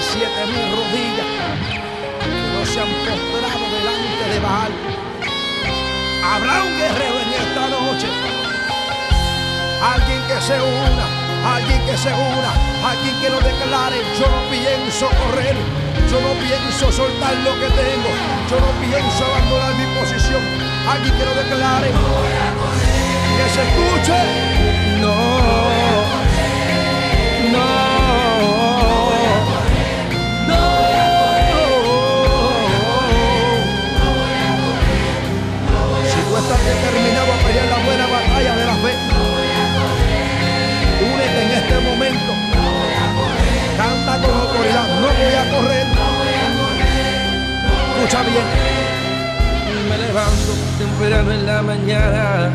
siete 0.00 0.46
mil 0.46 0.66
rodillas 0.76 1.26
que 2.22 2.30
no 2.54 2.64
se 2.66 2.80
han 2.80 2.88
postrado 3.02 3.64
delante 3.74 4.24
de 4.30 4.38
Baal. 4.40 4.72
Habrá 6.22 6.62
un 6.62 6.76
guerrero 6.78 7.18
en 7.18 7.30
esta 7.34 7.68
noche. 7.68 8.06
Alguien 9.82 10.20
que 10.28 10.40
se 10.40 10.54
una, 10.60 11.06
alguien 11.54 11.80
que 11.86 11.96
se 11.96 12.12
una, 12.12 12.52
alguien 12.88 13.20
que 13.20 13.30
lo 13.30 13.40
declare. 13.40 13.98
Yo 14.18 14.26
no 14.30 14.40
pienso 14.50 15.06
correr, 15.18 15.56
yo 16.10 16.20
no 16.20 16.32
pienso 16.46 16.92
soltar 16.92 17.34
lo 17.42 17.54
que 17.58 17.68
tengo, 17.74 18.10
yo 18.50 18.56
no 18.60 18.70
pienso 18.78 19.24
abandonar 19.24 19.74
mi 19.74 19.86
posición. 19.98 20.42
Alguien 20.88 21.14
que 21.16 21.24
lo 21.24 21.34
declare. 21.34 21.90
Que 23.36 23.46
se 23.50 23.62
escuche. 23.66 24.18
No. 25.00 25.77
Escucha. 48.08 48.24
Me 49.90 49.98
levanto 49.98 50.52
temprano 50.78 51.30
en 51.30 51.46
la 51.46 51.62
mañana 51.62 52.50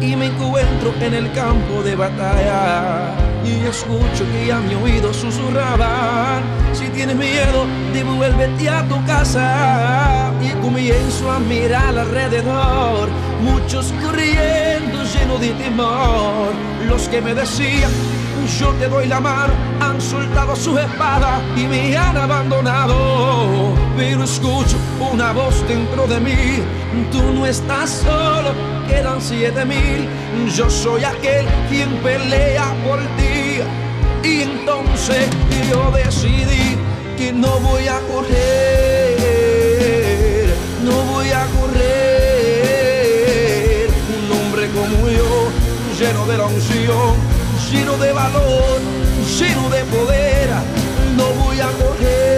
y 0.00 0.14
me 0.14 0.26
encuentro 0.26 0.92
en 1.00 1.14
el 1.14 1.32
campo 1.32 1.82
de 1.82 1.96
batalla. 1.96 3.14
Y 3.42 3.66
escucho 3.66 4.24
que 4.30 4.52
a 4.52 4.58
mi 4.58 4.74
oído 4.74 5.14
susurraban, 5.14 6.42
si 6.74 6.88
tienes 6.88 7.16
miedo, 7.16 7.66
devuélvete 7.94 8.68
a 8.68 8.86
tu 8.86 9.02
casa. 9.06 10.32
Y 10.42 10.50
comienzo 10.60 11.30
a 11.30 11.38
mirar 11.38 11.96
alrededor, 11.96 13.08
muchos 13.42 13.92
corriendo 14.02 15.02
lleno 15.04 15.38
de 15.38 15.50
temor. 15.52 16.52
Los 16.86 17.08
que 17.08 17.22
me 17.22 17.34
decían, 17.34 17.90
yo 18.58 18.72
te 18.74 18.88
doy 18.88 19.06
la 19.06 19.20
mano, 19.20 19.54
han 19.80 19.98
soltado 20.00 20.54
sus 20.54 20.78
espadas 20.78 21.40
y 21.56 21.64
me 21.64 21.96
han 21.96 22.16
abandonado. 22.18 23.29
Pero 24.00 24.24
escucho 24.24 24.76
una 25.12 25.30
voz 25.32 25.62
dentro 25.68 26.06
de 26.06 26.18
mí, 26.20 26.62
tú 27.12 27.20
no 27.34 27.44
estás 27.44 27.90
solo, 28.02 28.54
quedan 28.88 29.20
siete 29.20 29.62
mil. 29.66 30.08
Yo 30.56 30.70
soy 30.70 31.04
aquel 31.04 31.44
quien 31.68 31.90
pelea 31.98 32.74
por 32.82 32.98
ti. 33.18 33.60
Y 34.26 34.40
entonces 34.40 35.28
yo 35.70 35.90
decidí 35.90 36.78
que 37.18 37.30
no 37.30 37.60
voy 37.60 37.88
a 37.88 38.00
correr, 38.10 39.18
no 40.82 41.02
voy 41.12 41.28
a 41.28 41.44
correr. 41.60 42.30
Un 44.16 44.32
hombre 44.32 44.70
como 44.70 45.10
yo, 45.10 45.50
lleno 45.98 46.24
de 46.24 46.38
la 46.38 46.46
unción, 46.46 47.16
lleno 47.70 47.98
de 47.98 48.12
valor, 48.14 48.80
lleno 49.38 49.68
de 49.68 49.84
poder, 49.84 50.48
no 51.18 51.26
voy 51.44 51.60
a 51.60 51.70
correr, 51.72 52.29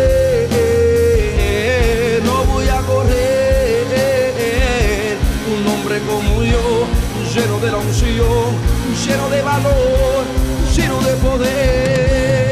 lleno 7.34 7.58
de 7.60 7.70
la 7.70 7.78
unción, 7.78 8.56
lleno 9.06 9.28
de 9.30 9.42
valor, 9.42 10.24
lleno 10.76 11.00
de 11.00 11.12
poder. 11.14 12.42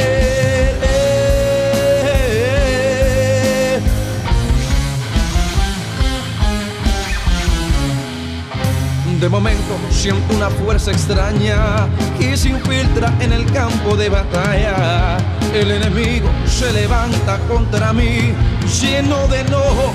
De 9.20 9.28
momento 9.28 9.76
siento 9.90 10.34
una 10.34 10.48
fuerza 10.48 10.92
extraña 10.92 11.86
que 12.18 12.38
se 12.38 12.48
infiltra 12.48 13.12
en 13.20 13.34
el 13.34 13.44
campo 13.52 13.94
de 13.94 14.08
batalla. 14.08 15.18
El 15.52 15.70
enemigo 15.72 16.30
se 16.46 16.72
levanta 16.72 17.38
contra 17.46 17.92
mí, 17.92 18.32
lleno 18.80 19.28
de 19.28 19.40
enojo. 19.40 19.92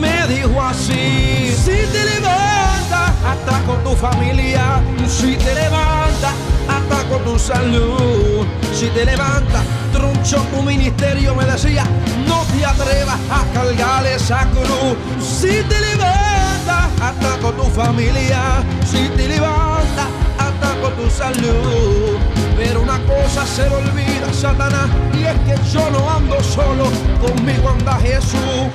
Me 0.00 0.24
dijo 0.28 0.62
así: 0.62 1.52
Si 1.56 1.84
te 1.90 2.04
levantas, 2.04 2.59
ataco 2.92 3.74
tu 3.84 3.96
familia. 3.96 4.82
Si 5.06 5.36
te 5.36 5.54
levantas, 5.54 6.34
ataco 6.68 7.16
tu 7.24 7.38
salud. 7.38 8.46
Si 8.74 8.86
te 8.88 9.04
levantas, 9.04 9.62
troncho 9.92 10.38
tu 10.52 10.62
ministerio. 10.62 11.34
Me 11.34 11.44
decía: 11.44 11.84
No 12.26 12.42
te 12.52 12.64
atrevas 12.64 13.18
a 13.30 13.44
cargar 13.52 14.06
esa 14.06 14.46
cruz. 14.50 14.96
Si 15.20 15.62
te 15.68 15.80
levantas, 15.80 16.88
ataco 17.02 17.52
tu 17.52 17.64
familia. 17.70 18.64
Si 18.84 19.08
te 19.16 19.28
levantas, 19.28 20.08
ataco 20.38 20.88
tu 20.90 21.10
salud. 21.10 22.18
Pero 22.56 22.82
una 22.82 22.98
cosa 23.06 23.46
se 23.46 23.68
me 23.70 23.76
olvida, 23.76 24.30
Satanás, 24.34 24.88
y 25.14 25.24
es 25.24 25.38
que 25.46 25.56
yo 25.72 25.90
no 25.90 26.10
ando 26.10 26.42
solo, 26.42 26.90
conmigo 27.18 27.70
anda 27.70 27.98
Jesús. 28.00 28.68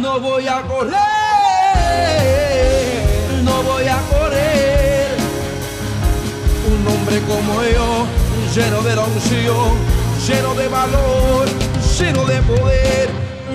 No 0.00 0.20
voy 0.20 0.46
a 0.46 0.62
correr, 0.62 0.92
lleno 8.54 8.82
de 8.82 8.94
la 8.94 9.06
lleno 10.26 10.54
de 10.54 10.68
valor, 10.68 11.48
lleno 11.98 12.24
de 12.26 12.42
poder. 12.42 13.08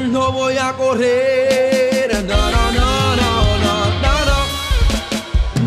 No 0.10 0.32
voy 0.32 0.58
a 0.58 0.74
correr, 0.74 2.24
no, 2.26 2.36
no, 2.52 2.72
no, 2.72 3.16
no, 3.16 3.58
no, 3.58 3.76
no, 4.02 4.26
no, 4.26 4.44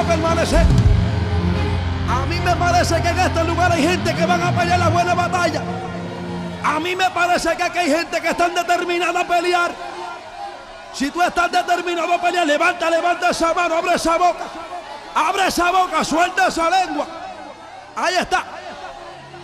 A 0.00 0.04
permanecer. 0.04 0.66
A 2.08 2.26
mí 2.26 2.40
me 2.40 2.56
parece 2.56 3.00
que 3.00 3.08
en 3.08 3.18
este 3.18 3.44
lugar 3.44 3.72
hay 3.72 3.82
gente 3.82 4.14
que 4.14 4.26
van 4.26 4.42
a 4.42 4.52
pelear 4.52 4.78
la 4.78 4.88
buena 4.88 5.14
batalla. 5.14 5.62
A 6.64 6.80
mí 6.80 6.96
me 6.96 7.10
parece 7.10 7.56
que 7.56 7.62
aquí 7.62 7.78
hay 7.78 7.90
gente 7.90 8.20
que 8.20 8.28
está 8.28 8.48
determinada 8.48 9.20
a 9.20 9.26
pelear. 9.26 9.72
Si 10.92 11.10
tú 11.10 11.22
estás 11.22 11.50
determinado 11.52 12.12
a 12.12 12.20
pelear, 12.20 12.46
levanta, 12.46 12.90
levanta 12.90 13.30
esa 13.30 13.54
mano, 13.54 13.76
abre 13.76 13.94
esa 13.94 14.16
boca. 14.16 14.44
Abre 15.14 15.46
esa 15.46 15.70
boca, 15.70 16.04
suelta 16.04 16.48
esa 16.48 16.70
lengua. 16.70 17.06
Ahí 17.96 18.16
está. 18.16 18.44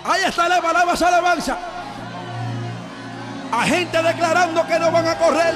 Ahí 0.04 0.24
está 0.24 0.48
la 0.48 0.60
palabra, 0.60 0.94
esa 0.94 1.08
alabanza. 1.08 1.56
A 3.52 3.62
gente 3.64 4.02
declarando 4.02 4.66
que 4.66 4.78
no 4.78 4.90
van 4.90 5.08
a 5.08 5.14
correr. 5.16 5.54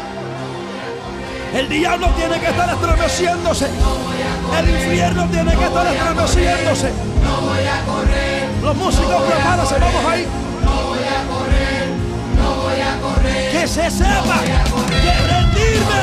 El 1.55 1.69
diablo 1.69 2.09
tiene 2.17 2.39
que 2.39 2.47
estar 2.47 2.69
estremeciéndose. 2.69 3.69
El 4.59 4.69
infierno 4.71 5.29
tiene 5.31 5.57
que 5.57 5.65
estar 5.65 5.87
estremeciéndose. 5.87 6.93
No. 7.25 8.67
Los 8.67 8.77
músicos 8.77 9.23
prepárense, 9.23 9.75
vamos 9.79 10.05
ahí. 10.05 10.27
No. 10.65 10.95
No. 12.37 12.71
Que 13.53 13.67
se 13.67 13.91
sepa 13.91 14.41
que 14.43 15.13
rendirme 15.27 16.01